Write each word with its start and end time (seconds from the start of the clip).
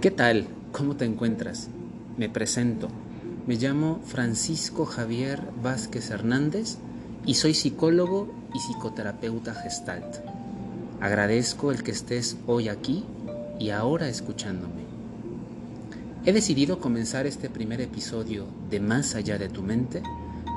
¿Qué 0.00 0.10
tal? 0.10 0.46
¿Cómo 0.72 0.96
te 0.96 1.04
encuentras? 1.04 1.68
Me 2.16 2.30
presento. 2.30 2.88
Me 3.46 3.56
llamo 3.56 4.00
Francisco 4.06 4.86
Javier 4.86 5.42
Vázquez 5.62 6.08
Hernández 6.08 6.78
y 7.26 7.34
soy 7.34 7.52
psicólogo 7.52 8.32
y 8.54 8.60
psicoterapeuta 8.60 9.52
gestalt. 9.52 10.16
Agradezco 11.02 11.70
el 11.70 11.82
que 11.82 11.90
estés 11.90 12.38
hoy 12.46 12.70
aquí 12.70 13.04
y 13.58 13.68
ahora 13.68 14.08
escuchándome. 14.08 14.84
He 16.24 16.32
decidido 16.32 16.80
comenzar 16.80 17.26
este 17.26 17.50
primer 17.50 17.82
episodio 17.82 18.46
de 18.70 18.80
Más 18.80 19.14
allá 19.14 19.36
de 19.36 19.50
tu 19.50 19.62
mente 19.62 20.02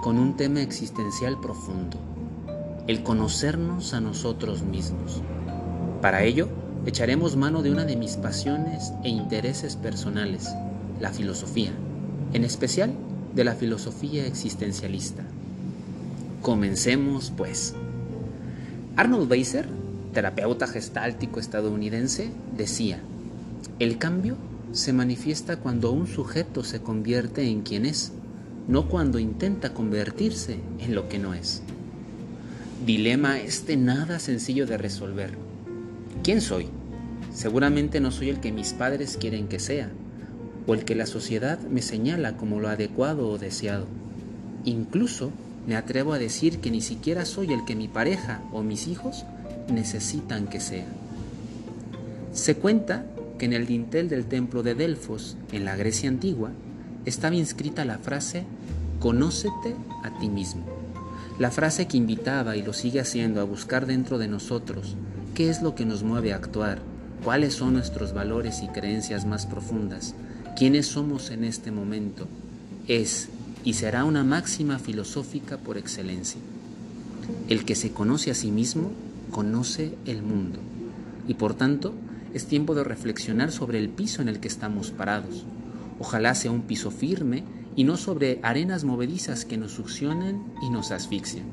con 0.04 0.20
un 0.20 0.38
tema 0.38 0.62
existencial 0.62 1.38
profundo, 1.42 1.98
el 2.88 3.04
conocernos 3.04 3.94
a 3.94 4.00
nosotros 4.00 4.64
mismos. 4.64 5.22
Para 6.02 6.24
ello, 6.24 6.63
echaremos 6.86 7.38
mano 7.38 7.62
de 7.62 7.72
una 7.72 7.86
de 7.86 7.96
mis 7.96 8.18
pasiones 8.18 8.92
e 9.04 9.10
intereses 9.10 9.76
personales, 9.76 10.50
la 11.00 11.12
filosofía, 11.12 11.72
en 12.34 12.44
especial 12.44 12.92
de 13.34 13.44
la 13.44 13.56
filosofía 13.56 14.26
existencialista. 14.26 15.24
Comencemos, 16.42 17.32
pues. 17.36 17.74
Arnold 18.98 19.32
Weiser, 19.32 19.68
terapeuta 20.14 20.68
gestáltico 20.68 21.40
estadounidense, 21.40 22.30
decía, 22.56 23.00
el 23.80 23.98
cambio 23.98 24.36
se 24.74 24.92
manifiesta 24.92 25.58
cuando 25.58 25.92
un 25.92 26.08
sujeto 26.08 26.64
se 26.64 26.82
convierte 26.82 27.48
en 27.48 27.62
quien 27.62 27.86
es, 27.86 28.12
no 28.68 28.90
cuando 28.90 29.20
intenta 29.20 29.74
convertirse 29.74 30.58
en 30.80 30.96
lo 30.96 31.08
que 31.08 31.20
no 31.20 31.34
es. 31.34 31.62
Dilema 32.86 33.40
este 33.40 33.78
nada 33.78 34.20
sencillo 34.20 34.66
de 34.66 34.78
resolver 34.78 35.53
¿Quién 36.22 36.40
soy? 36.42 36.68
Seguramente 37.34 38.00
no 38.00 38.12
soy 38.12 38.30
el 38.30 38.40
que 38.40 38.52
mis 38.52 38.74
padres 38.74 39.18
quieren 39.18 39.48
que 39.48 39.60
sea, 39.60 39.90
o 40.68 40.74
el 40.74 40.86
que 40.86 40.96
la 40.96 41.06
sociedad 41.06 41.60
me 41.60 41.82
señala 41.82 42.38
como 42.38 42.60
lo 42.60 42.70
adecuado 42.70 43.28
o 43.28 43.38
deseado. 43.38 43.88
Incluso 44.64 45.32
me 45.68 45.76
atrevo 45.76 46.14
a 46.14 46.20
decir 46.20 46.60
que 46.60 46.72
ni 46.72 46.82
siquiera 46.82 47.26
soy 47.26 47.52
el 47.52 47.66
que 47.66 47.76
mi 47.76 47.88
pareja 47.88 48.42
o 48.54 48.62
mis 48.64 48.88
hijos 48.88 49.26
necesitan 49.70 50.48
que 50.48 50.62
sea. 50.62 50.86
Se 52.32 52.56
cuenta 52.56 53.06
que 53.38 53.46
en 53.46 53.54
el 53.54 53.66
dintel 53.66 54.08
del 54.08 54.26
templo 54.26 54.64
de 54.64 54.76
Delfos, 54.76 55.36
en 55.52 55.66
la 55.66 55.76
Grecia 55.76 56.10
antigua, 56.10 56.52
estaba 57.06 57.36
inscrita 57.36 57.84
la 57.84 57.98
frase 57.98 58.46
Conócete 59.00 59.76
a 60.04 60.18
ti 60.20 60.30
mismo. 60.30 60.64
La 61.40 61.52
frase 61.52 61.88
que 61.88 61.98
invitaba 61.98 62.56
y 62.56 62.62
lo 62.62 62.72
sigue 62.72 63.02
haciendo 63.02 63.42
a 63.42 63.44
buscar 63.44 63.86
dentro 63.86 64.18
de 64.18 64.30
nosotros 64.30 64.96
¿Qué 65.34 65.50
es 65.50 65.64
lo 65.64 65.74
que 65.74 65.84
nos 65.84 66.04
mueve 66.04 66.32
a 66.32 66.36
actuar? 66.36 66.80
¿Cuáles 67.24 67.56
son 67.56 67.74
nuestros 67.74 68.14
valores 68.14 68.62
y 68.62 68.68
creencias 68.68 69.26
más 69.26 69.48
profundas? 69.48 70.14
¿Quiénes 70.56 70.86
somos 70.86 71.32
en 71.32 71.44
este 71.44 71.72
momento? 71.72 72.28
Es 72.88 73.30
y 73.64 73.74
será 73.74 74.06
una 74.06 74.24
máxima 74.24 74.78
filosófica 74.78 75.58
por 75.58 75.80
excelencia. 75.80 76.40
El 77.50 77.66
que 77.66 77.74
se 77.74 77.92
conoce 77.92 78.30
a 78.30 78.36
sí 78.36 78.52
mismo, 78.52 78.92
conoce 79.32 79.96
el 80.06 80.22
mundo. 80.22 80.60
Y 81.28 81.34
por 81.34 81.56
tanto, 81.56 81.96
es 82.36 82.46
tiempo 82.46 82.76
de 82.76 82.84
reflexionar 82.84 83.52
sobre 83.52 83.80
el 83.80 83.90
piso 83.90 84.22
en 84.22 84.30
el 84.30 84.40
que 84.40 84.48
estamos 84.48 84.92
parados. 84.92 85.46
Ojalá 86.00 86.36
sea 86.36 86.52
un 86.52 86.62
piso 86.62 86.92
firme 86.92 87.44
y 87.76 87.86
no 87.86 87.98
sobre 87.98 88.40
arenas 88.44 88.84
movedizas 88.84 89.46
que 89.46 89.58
nos 89.58 89.72
succionen 89.72 90.44
y 90.62 90.70
nos 90.70 90.92
asfixian. 90.92 91.46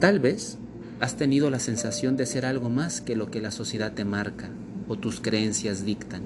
Tal 0.00 0.18
vez 0.18 0.58
¿Has 1.00 1.14
tenido 1.14 1.48
la 1.48 1.60
sensación 1.60 2.16
de 2.16 2.26
ser 2.26 2.44
algo 2.44 2.70
más 2.70 3.00
que 3.00 3.14
lo 3.14 3.30
que 3.30 3.40
la 3.40 3.52
sociedad 3.52 3.92
te 3.92 4.04
marca 4.04 4.50
o 4.88 4.96
tus 4.96 5.20
creencias 5.20 5.84
dictan? 5.84 6.22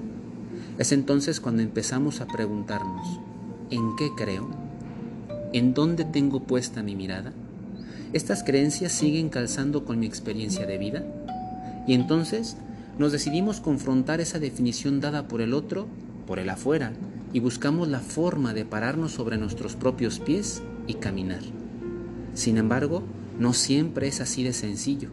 Es 0.79 0.91
entonces 0.91 1.39
cuando 1.39 1.61
empezamos 1.61 2.21
a 2.21 2.27
preguntarnos, 2.27 3.19
¿en 3.69 3.95
qué 3.95 4.09
creo? 4.17 4.49
¿En 5.53 5.75
dónde 5.75 6.05
tengo 6.05 6.39
puesta 6.41 6.81
mi 6.81 6.95
mirada? 6.95 7.33
¿Estas 8.13 8.43
creencias 8.43 8.91
siguen 8.91 9.29
calzando 9.29 9.85
con 9.85 9.99
mi 9.99 10.07
experiencia 10.07 10.65
de 10.65 10.79
vida? 10.79 11.03
Y 11.85 11.93
entonces 11.93 12.57
nos 12.97 13.11
decidimos 13.11 13.59
confrontar 13.59 14.21
esa 14.21 14.39
definición 14.39 15.01
dada 15.01 15.27
por 15.27 15.41
el 15.41 15.53
otro, 15.53 15.85
por 16.25 16.39
el 16.39 16.49
afuera, 16.49 16.93
y 17.31 17.39
buscamos 17.41 17.89
la 17.89 17.99
forma 17.99 18.55
de 18.55 18.65
pararnos 18.65 19.11
sobre 19.11 19.37
nuestros 19.37 19.75
propios 19.75 20.19
pies 20.19 20.63
y 20.87 20.95
caminar. 20.95 21.41
Sin 22.33 22.57
embargo, 22.57 23.03
no 23.39 23.53
siempre 23.53 24.07
es 24.07 24.21
así 24.21 24.43
de 24.43 24.53
sencillo, 24.53 25.09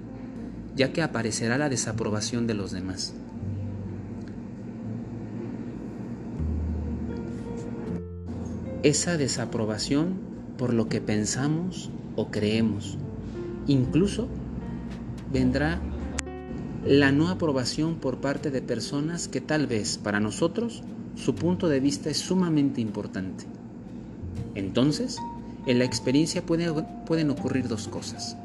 ya 0.77 0.93
que 0.93 1.03
aparecerá 1.03 1.59
la 1.59 1.69
desaprobación 1.69 2.47
de 2.47 2.55
los 2.55 2.73
demás. 2.73 3.15
Esa 8.83 9.17
desaprobación 9.17 10.15
por 10.57 10.73
lo 10.73 10.89
que 10.89 11.01
pensamos 11.01 11.91
o 12.17 12.31
creemos. 12.31 12.99
Incluso 13.67 14.29
vendrá 15.33 15.81
la 16.87 17.13
no 17.13 17.29
aprobación 17.29 17.97
por 17.97 18.19
parte 18.19 18.51
de 18.51 18.63
personas 18.63 19.29
que 19.29 19.41
tal 19.41 19.67
vez 19.67 19.99
para 19.99 20.19
nosotros 20.19 20.83
su 21.15 21.35
punto 21.35 21.69
de 21.69 21.81
vista 21.81 22.09
es 22.09 22.19
sumamente 22.19 22.81
importante. 22.81 23.45
Entonces, 24.55 25.19
en 25.67 25.79
la 25.79 25.85
experiencia 25.85 26.43
pueden 26.45 27.31
ocurrir 27.31 27.69
dos 27.69 27.89
cosas. 27.89 28.37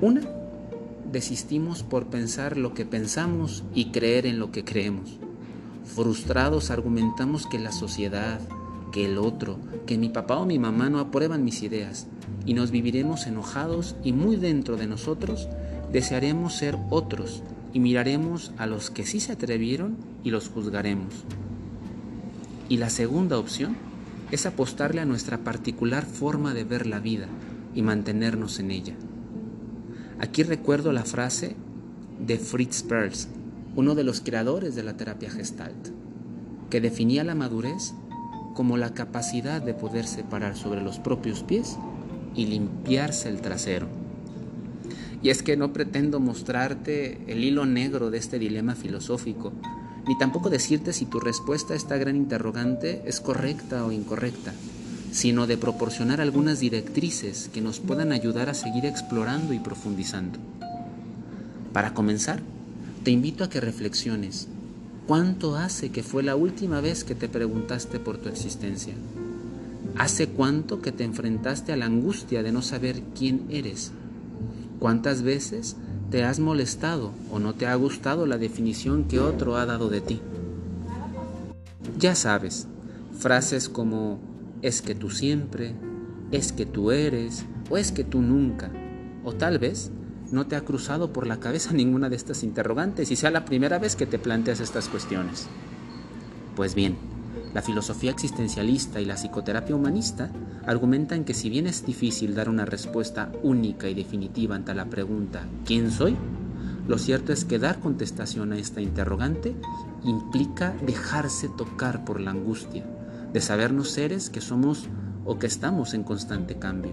Una, 0.00 0.20
desistimos 1.10 1.82
por 1.82 2.08
pensar 2.08 2.56
lo 2.56 2.74
que 2.74 2.84
pensamos 2.84 3.64
y 3.74 3.86
creer 3.86 4.26
en 4.26 4.38
lo 4.38 4.52
que 4.52 4.64
creemos. 4.64 5.18
Frustrados 5.84 6.70
argumentamos 6.70 7.46
que 7.46 7.58
la 7.58 7.72
sociedad, 7.72 8.40
que 8.92 9.06
el 9.06 9.18
otro, 9.18 9.58
que 9.86 9.98
mi 9.98 10.08
papá 10.08 10.36
o 10.36 10.46
mi 10.46 10.58
mamá 10.58 10.90
no 10.90 10.98
aprueban 10.98 11.44
mis 11.44 11.62
ideas 11.62 12.06
y 12.44 12.54
nos 12.54 12.70
viviremos 12.70 13.26
enojados 13.26 13.96
y 14.02 14.12
muy 14.12 14.36
dentro 14.36 14.76
de 14.76 14.86
nosotros 14.86 15.48
desearemos 15.92 16.54
ser 16.54 16.76
otros 16.90 17.42
y 17.72 17.80
miraremos 17.80 18.52
a 18.58 18.66
los 18.66 18.90
que 18.90 19.06
sí 19.06 19.20
se 19.20 19.32
atrevieron 19.32 19.96
y 20.24 20.30
los 20.30 20.48
juzgaremos. 20.48 21.24
Y 22.68 22.78
la 22.78 22.90
segunda 22.90 23.38
opción 23.38 23.76
es 24.30 24.46
apostarle 24.46 25.00
a 25.00 25.06
nuestra 25.06 25.38
particular 25.38 26.04
forma 26.04 26.52
de 26.54 26.64
ver 26.64 26.86
la 26.86 26.98
vida 26.98 27.28
y 27.74 27.82
mantenernos 27.82 28.58
en 28.58 28.70
ella. 28.70 28.94
Aquí 30.18 30.42
recuerdo 30.42 30.92
la 30.92 31.04
frase 31.04 31.54
de 32.18 32.38
Fritz 32.38 32.82
Perls, 32.82 33.28
uno 33.76 33.94
de 33.94 34.04
los 34.04 34.20
creadores 34.20 34.74
de 34.74 34.82
la 34.82 34.96
terapia 34.96 35.30
gestalt, 35.30 35.90
que 36.70 36.80
definía 36.80 37.22
la 37.22 37.34
madurez 37.34 37.92
como 38.54 38.76
la 38.78 38.94
capacidad 38.94 39.60
de 39.60 39.74
poderse 39.74 40.24
parar 40.24 40.56
sobre 40.56 40.80
los 40.80 40.98
propios 40.98 41.42
pies 41.42 41.76
y 42.34 42.46
limpiarse 42.46 43.28
el 43.28 43.42
trasero. 43.42 43.86
Y 45.22 45.30
es 45.30 45.42
que 45.42 45.56
no 45.56 45.72
pretendo 45.72 46.20
mostrarte 46.20 47.20
el 47.26 47.44
hilo 47.44 47.66
negro 47.66 48.10
de 48.10 48.18
este 48.18 48.38
dilema 48.38 48.74
filosófico, 48.74 49.52
ni 50.06 50.16
tampoco 50.16 50.50
decirte 50.50 50.92
si 50.92 51.04
tu 51.04 51.18
respuesta 51.18 51.74
a 51.74 51.76
esta 51.76 51.96
gran 51.96 52.16
interrogante 52.16 53.02
es 53.06 53.20
correcta 53.20 53.84
o 53.84 53.92
incorrecta, 53.92 54.52
sino 55.10 55.46
de 55.46 55.56
proporcionar 55.56 56.20
algunas 56.20 56.60
directrices 56.60 57.50
que 57.52 57.60
nos 57.60 57.80
puedan 57.80 58.12
ayudar 58.12 58.48
a 58.48 58.54
seguir 58.54 58.86
explorando 58.86 59.52
y 59.52 59.58
profundizando. 59.58 60.38
Para 61.72 61.92
comenzar, 61.92 62.40
te 63.02 63.10
invito 63.10 63.44
a 63.44 63.50
que 63.50 63.60
reflexiones. 63.60 64.48
¿Cuánto 65.06 65.56
hace 65.56 65.90
que 65.90 66.02
fue 66.02 66.22
la 66.22 66.36
última 66.36 66.80
vez 66.80 67.04
que 67.04 67.14
te 67.14 67.28
preguntaste 67.28 68.00
por 68.00 68.18
tu 68.18 68.28
existencia? 68.28 68.94
¿Hace 69.96 70.28
cuánto 70.28 70.82
que 70.82 70.92
te 70.92 71.04
enfrentaste 71.04 71.72
a 71.72 71.76
la 71.76 71.86
angustia 71.86 72.42
de 72.42 72.52
no 72.52 72.62
saber 72.62 73.02
quién 73.16 73.46
eres? 73.48 73.92
¿Cuántas 74.78 75.22
veces 75.22 75.76
¿Te 76.10 76.22
has 76.22 76.38
molestado 76.38 77.10
o 77.32 77.40
no 77.40 77.54
te 77.54 77.66
ha 77.66 77.74
gustado 77.74 78.26
la 78.26 78.38
definición 78.38 79.04
que 79.04 79.18
otro 79.18 79.56
ha 79.56 79.66
dado 79.66 79.88
de 79.88 80.00
ti? 80.00 80.20
Ya 81.98 82.14
sabes, 82.14 82.68
frases 83.18 83.68
como 83.68 84.20
es 84.62 84.82
que 84.82 84.94
tú 84.94 85.10
siempre, 85.10 85.74
es 86.30 86.52
que 86.52 86.64
tú 86.64 86.92
eres 86.92 87.44
o 87.70 87.76
es 87.76 87.90
que 87.90 88.04
tú 88.04 88.22
nunca, 88.22 88.70
o 89.24 89.32
tal 89.32 89.58
vez 89.58 89.90
no 90.30 90.46
te 90.46 90.54
ha 90.54 90.60
cruzado 90.60 91.12
por 91.12 91.26
la 91.26 91.40
cabeza 91.40 91.72
ninguna 91.74 92.08
de 92.08 92.16
estas 92.16 92.44
interrogantes 92.44 93.10
y 93.10 93.16
sea 93.16 93.32
la 93.32 93.44
primera 93.44 93.80
vez 93.80 93.96
que 93.96 94.06
te 94.06 94.20
planteas 94.20 94.60
estas 94.60 94.88
cuestiones. 94.88 95.48
Pues 96.54 96.76
bien, 96.76 96.96
la 97.56 97.62
filosofía 97.62 98.10
existencialista 98.10 99.00
y 99.00 99.06
la 99.06 99.14
psicoterapia 99.14 99.74
humanista 99.74 100.28
argumentan 100.66 101.24
que 101.24 101.32
si 101.32 101.48
bien 101.48 101.66
es 101.66 101.86
difícil 101.86 102.34
dar 102.34 102.50
una 102.50 102.66
respuesta 102.66 103.32
única 103.42 103.88
y 103.88 103.94
definitiva 103.94 104.54
ante 104.54 104.74
la 104.74 104.84
pregunta 104.90 105.48
¿quién 105.64 105.90
soy? 105.90 106.18
Lo 106.86 106.98
cierto 106.98 107.32
es 107.32 107.46
que 107.46 107.58
dar 107.58 107.80
contestación 107.80 108.52
a 108.52 108.58
esta 108.58 108.82
interrogante 108.82 109.56
implica 110.04 110.76
dejarse 110.84 111.48
tocar 111.48 112.04
por 112.04 112.20
la 112.20 112.32
angustia 112.32 112.84
de 113.32 113.40
sabernos 113.40 113.88
seres 113.88 114.28
que 114.28 114.42
somos 114.42 114.90
o 115.24 115.38
que 115.38 115.46
estamos 115.46 115.94
en 115.94 116.02
constante 116.02 116.58
cambio 116.58 116.92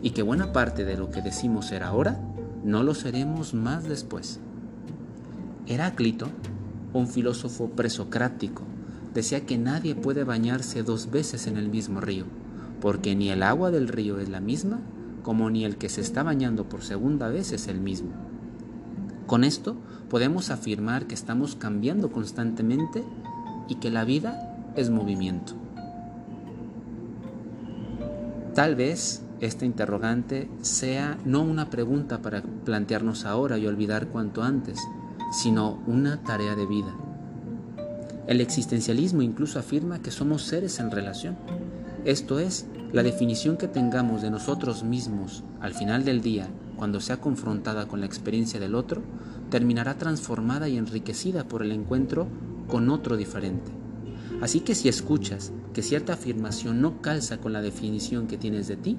y 0.00 0.12
que 0.12 0.22
buena 0.22 0.54
parte 0.54 0.86
de 0.86 0.96
lo 0.96 1.10
que 1.10 1.20
decimos 1.20 1.66
ser 1.66 1.82
ahora 1.82 2.18
no 2.64 2.82
lo 2.82 2.94
seremos 2.94 3.52
más 3.52 3.84
después. 3.84 4.40
Heráclito 5.66 6.30
un 6.94 7.08
filósofo 7.08 7.68
presocrático 7.68 8.62
decía 9.14 9.46
que 9.46 9.58
nadie 9.58 9.94
puede 9.94 10.24
bañarse 10.24 10.82
dos 10.82 11.10
veces 11.10 11.46
en 11.46 11.56
el 11.56 11.68
mismo 11.68 12.00
río, 12.00 12.24
porque 12.80 13.14
ni 13.14 13.30
el 13.30 13.42
agua 13.42 13.70
del 13.70 13.88
río 13.88 14.18
es 14.20 14.28
la 14.28 14.40
misma, 14.40 14.80
como 15.22 15.50
ni 15.50 15.64
el 15.64 15.76
que 15.76 15.88
se 15.88 16.00
está 16.00 16.22
bañando 16.22 16.68
por 16.68 16.82
segunda 16.82 17.28
vez 17.28 17.52
es 17.52 17.68
el 17.68 17.80
mismo. 17.80 18.10
Con 19.26 19.44
esto 19.44 19.76
podemos 20.08 20.50
afirmar 20.50 21.06
que 21.06 21.14
estamos 21.14 21.54
cambiando 21.54 22.10
constantemente 22.10 23.04
y 23.68 23.76
que 23.76 23.90
la 23.90 24.04
vida 24.04 24.72
es 24.74 24.90
movimiento. 24.90 25.52
Tal 28.54 28.74
vez 28.74 29.22
esta 29.40 29.64
interrogante 29.64 30.48
sea 30.62 31.18
no 31.24 31.42
una 31.42 31.70
pregunta 31.70 32.22
para 32.22 32.42
plantearnos 32.42 33.24
ahora 33.24 33.58
y 33.58 33.66
olvidar 33.66 34.08
cuanto 34.08 34.42
antes, 34.42 34.80
sino 35.30 35.78
una 35.86 36.22
tarea 36.22 36.54
de 36.54 36.66
vida. 36.66 36.94
El 38.28 38.42
existencialismo 38.42 39.22
incluso 39.22 39.58
afirma 39.58 40.02
que 40.02 40.10
somos 40.10 40.42
seres 40.42 40.80
en 40.80 40.90
relación. 40.90 41.38
Esto 42.04 42.38
es, 42.38 42.66
la 42.92 43.02
definición 43.02 43.56
que 43.56 43.68
tengamos 43.68 44.20
de 44.20 44.30
nosotros 44.30 44.84
mismos 44.84 45.44
al 45.60 45.72
final 45.72 46.04
del 46.04 46.20
día, 46.20 46.46
cuando 46.76 47.00
sea 47.00 47.22
confrontada 47.22 47.88
con 47.88 48.00
la 48.00 48.06
experiencia 48.06 48.60
del 48.60 48.74
otro, 48.74 49.00
terminará 49.48 49.96
transformada 49.96 50.68
y 50.68 50.76
enriquecida 50.76 51.48
por 51.48 51.62
el 51.62 51.72
encuentro 51.72 52.28
con 52.66 52.90
otro 52.90 53.16
diferente. 53.16 53.72
Así 54.42 54.60
que 54.60 54.74
si 54.74 54.90
escuchas 54.90 55.50
que 55.72 55.82
cierta 55.82 56.12
afirmación 56.12 56.82
no 56.82 57.00
calza 57.00 57.38
con 57.38 57.54
la 57.54 57.62
definición 57.62 58.26
que 58.26 58.36
tienes 58.36 58.68
de 58.68 58.76
ti, 58.76 58.98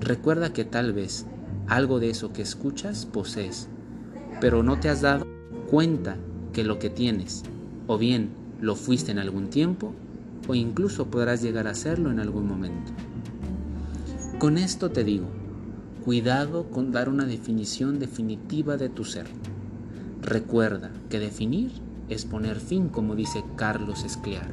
recuerda 0.00 0.52
que 0.52 0.64
tal 0.64 0.92
vez 0.92 1.26
algo 1.68 2.00
de 2.00 2.10
eso 2.10 2.32
que 2.32 2.42
escuchas 2.42 3.06
posees, 3.06 3.68
pero 4.40 4.64
no 4.64 4.80
te 4.80 4.88
has 4.88 5.00
dado 5.00 5.24
cuenta 5.70 6.16
que 6.52 6.64
lo 6.64 6.80
que 6.80 6.90
tienes, 6.90 7.44
o 7.86 7.98
bien 7.98 8.42
lo 8.64 8.76
fuiste 8.76 9.12
en 9.12 9.18
algún 9.18 9.48
tiempo, 9.50 9.92
o 10.48 10.54
incluso 10.54 11.08
podrás 11.08 11.42
llegar 11.42 11.66
a 11.66 11.72
hacerlo 11.72 12.10
en 12.10 12.18
algún 12.18 12.48
momento. 12.48 12.92
Con 14.38 14.56
esto 14.56 14.90
te 14.90 15.04
digo, 15.04 15.26
cuidado 16.02 16.70
con 16.70 16.90
dar 16.90 17.10
una 17.10 17.26
definición 17.26 17.98
definitiva 17.98 18.78
de 18.78 18.88
tu 18.88 19.04
ser. 19.04 19.26
Recuerda 20.22 20.90
que 21.10 21.20
definir 21.20 21.72
es 22.08 22.24
poner 22.24 22.58
fin, 22.58 22.88
como 22.88 23.14
dice 23.14 23.44
Carlos 23.56 24.02
Escliar. 24.02 24.50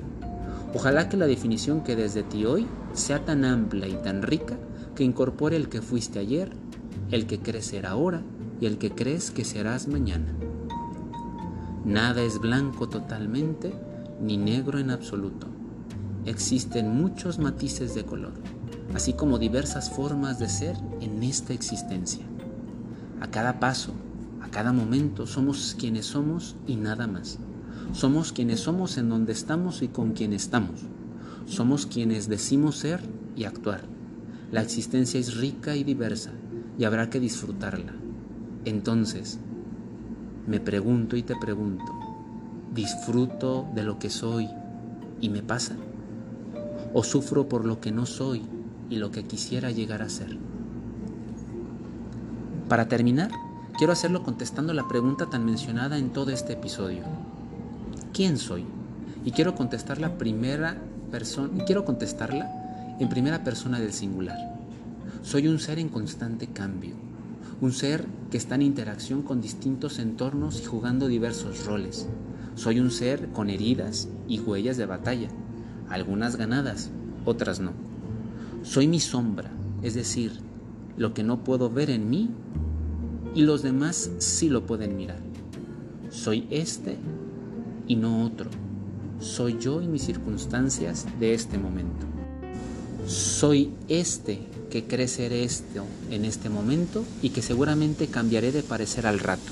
Ojalá 0.73 1.07
que 1.07 1.15
la 1.15 1.27
definición 1.27 1.81
que 1.81 1.95
desde 1.95 2.23
ti 2.23 2.45
hoy 2.45 2.67
sea 2.93 3.23
tan 3.23 3.45
amplia 3.45 3.87
y 3.87 3.95
tan 3.95 4.23
rica 4.23 4.57
que 4.93 5.05
incorpore 5.05 5.55
el 5.55 5.69
que 5.69 5.81
fuiste 5.81 6.19
ayer, 6.19 6.51
el 7.11 7.27
que 7.27 7.39
crees 7.39 7.67
ser 7.67 7.85
ahora 7.85 8.21
y 8.59 8.65
el 8.65 8.77
que 8.77 8.91
crees 8.91 9.31
que 9.31 9.45
serás 9.45 9.87
mañana. 9.87 10.33
Nada 11.85 12.21
es 12.21 12.39
blanco 12.39 12.89
totalmente 12.89 13.73
ni 14.21 14.37
negro 14.37 14.79
en 14.79 14.91
absoluto. 14.91 15.47
Existen 16.25 16.95
muchos 16.95 17.39
matices 17.39 17.95
de 17.95 18.05
color, 18.05 18.33
así 18.93 19.13
como 19.13 19.39
diversas 19.39 19.89
formas 19.89 20.37
de 20.37 20.49
ser 20.49 20.75
en 21.01 21.23
esta 21.23 21.53
existencia. 21.53 22.23
A 23.19 23.27
cada 23.27 23.59
paso, 23.59 23.93
a 24.41 24.49
cada 24.49 24.71
momento 24.71 25.25
somos 25.25 25.75
quienes 25.77 26.05
somos 26.05 26.55
y 26.67 26.75
nada 26.75 27.07
más. 27.07 27.39
Somos 27.93 28.31
quienes 28.31 28.59
somos 28.59 28.97
en 28.97 29.09
donde 29.09 29.33
estamos 29.33 29.81
y 29.81 29.87
con 29.87 30.13
quien 30.13 30.33
estamos. 30.33 30.81
Somos 31.45 31.85
quienes 31.85 32.29
decimos 32.29 32.77
ser 32.77 33.01
y 33.35 33.45
actuar. 33.45 33.81
La 34.51 34.61
existencia 34.61 35.19
es 35.19 35.35
rica 35.37 35.75
y 35.75 35.83
diversa 35.83 36.31
y 36.77 36.83
habrá 36.83 37.09
que 37.09 37.19
disfrutarla. 37.19 37.93
Entonces, 38.65 39.39
me 40.47 40.59
pregunto 40.59 41.15
y 41.15 41.23
te 41.23 41.35
pregunto, 41.35 42.00
¿disfruto 42.71 43.67
de 43.75 43.83
lo 43.83 43.99
que 43.99 44.09
soy 44.09 44.49
y 45.19 45.29
me 45.29 45.43
pasa? 45.43 45.75
¿O 46.93 47.03
sufro 47.03 47.47
por 47.47 47.65
lo 47.65 47.79
que 47.79 47.91
no 47.91 48.05
soy 48.05 48.43
y 48.89 48.95
lo 48.95 49.11
que 49.11 49.25
quisiera 49.25 49.71
llegar 49.71 50.01
a 50.01 50.09
ser? 50.09 50.37
Para 52.69 52.87
terminar, 52.87 53.31
quiero 53.77 53.91
hacerlo 53.91 54.23
contestando 54.23 54.73
la 54.73 54.87
pregunta 54.87 55.29
tan 55.29 55.45
mencionada 55.45 55.97
en 55.97 56.11
todo 56.11 56.31
este 56.31 56.53
episodio. 56.53 57.03
¿Quién 58.13 58.37
soy? 58.37 58.65
Y 59.25 59.31
quiero 59.31 59.55
contestar 59.55 59.99
primera 60.17 60.77
persona, 61.11 61.65
quiero 61.65 61.83
contestarla 61.83 62.95
en 62.99 63.09
primera 63.09 63.43
persona 63.43 63.79
del 63.79 63.91
singular. 63.91 64.37
Soy 65.21 65.47
un 65.47 65.59
ser 65.59 65.79
en 65.79 65.89
constante 65.89 66.47
cambio, 66.47 66.95
un 67.59 67.73
ser 67.73 68.05
que 68.31 68.37
está 68.37 68.55
en 68.55 68.61
interacción 68.63 69.21
con 69.21 69.41
distintos 69.41 69.99
entornos 69.99 70.61
y 70.61 70.65
jugando 70.65 71.07
diversos 71.07 71.65
roles. 71.65 72.07
Soy 72.55 72.79
un 72.79 72.91
ser 72.91 73.29
con 73.29 73.49
heridas 73.49 74.09
y 74.27 74.39
huellas 74.39 74.77
de 74.77 74.85
batalla, 74.85 75.29
algunas 75.89 76.35
ganadas, 76.35 76.91
otras 77.25 77.59
no. 77.59 77.71
Soy 78.63 78.87
mi 78.87 78.99
sombra, 78.99 79.51
es 79.81 79.93
decir, 79.93 80.33
lo 80.97 81.13
que 81.13 81.23
no 81.23 81.43
puedo 81.43 81.69
ver 81.69 81.89
en 81.89 82.09
mí 82.09 82.29
y 83.33 83.41
los 83.43 83.63
demás 83.63 84.11
sí 84.19 84.49
lo 84.49 84.65
pueden 84.65 84.97
mirar. 84.97 85.19
Soy 86.09 86.47
este 86.49 86.97
y 87.87 87.95
no 87.95 88.25
otro. 88.25 88.49
Soy 89.19 89.57
yo 89.59 89.81
y 89.81 89.87
mis 89.87 90.03
circunstancias 90.03 91.05
de 91.19 91.33
este 91.33 91.57
momento. 91.57 92.05
Soy 93.07 93.71
este 93.87 94.41
que 94.69 94.85
cree 94.85 95.07
ser 95.07 95.33
esto 95.33 95.85
en 96.09 96.25
este 96.25 96.49
momento 96.49 97.03
y 97.21 97.29
que 97.29 97.41
seguramente 97.41 98.07
cambiaré 98.07 98.51
de 98.51 98.63
parecer 98.63 99.05
al 99.07 99.19
rato. 99.19 99.51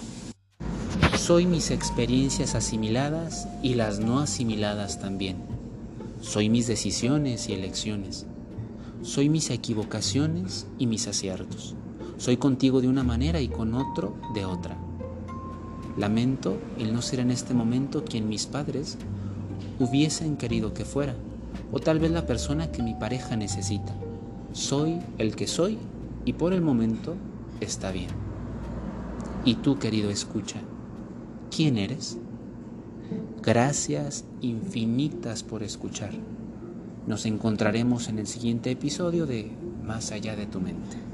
Soy 1.30 1.46
mis 1.46 1.70
experiencias 1.70 2.56
asimiladas 2.56 3.48
y 3.62 3.76
las 3.76 4.00
no 4.00 4.18
asimiladas 4.18 5.00
también. 5.00 5.38
Soy 6.22 6.50
mis 6.50 6.66
decisiones 6.66 7.50
y 7.50 7.54
elecciones. 7.54 8.26
Soy 9.04 9.30
mis 9.30 9.52
equivocaciones 9.52 10.66
y 10.80 10.88
mis 10.88 11.08
aciertos. 11.08 11.76
Soy 12.18 12.38
contigo 12.38 12.82
de 12.82 12.88
una 12.88 13.04
manera 13.04 13.42
y 13.42 13.48
con 13.48 13.76
otro 13.76 14.18
de 14.34 14.44
otra. 14.46 14.76
Lamento 15.98 16.58
el 16.80 16.94
no 16.94 17.04
ser 17.04 17.20
en 17.20 17.30
este 17.30 17.54
momento 17.54 18.04
quien 18.04 18.28
mis 18.28 18.48
padres 18.48 18.98
hubiesen 19.78 20.36
querido 20.36 20.74
que 20.74 20.84
fuera 20.84 21.16
o 21.72 21.80
tal 21.80 22.00
vez 22.00 22.10
la 22.10 22.26
persona 22.26 22.72
que 22.72 22.82
mi 22.82 22.96
pareja 22.96 23.36
necesita. 23.36 23.94
Soy 24.52 24.98
el 25.20 25.36
que 25.36 25.46
soy 25.46 25.78
y 26.26 26.34
por 26.34 26.54
el 26.54 26.62
momento 26.64 27.14
está 27.60 27.92
bien. 27.92 28.10
Y 29.46 29.54
tú, 29.54 29.78
querido 29.78 30.10
escucha, 30.10 30.60
¿quién 31.56 31.78
eres? 31.78 32.18
Gracias 33.42 34.26
infinitas 34.42 35.44
por 35.44 35.64
escuchar. 35.64 36.12
Nos 37.08 37.26
encontraremos 37.26 38.08
en 38.08 38.20
el 38.20 38.28
siguiente 38.28 38.72
episodio 38.72 39.26
de 39.26 39.52
Más 39.84 40.12
allá 40.12 40.36
de 40.36 40.46
tu 40.46 40.60
mente. 40.62 41.09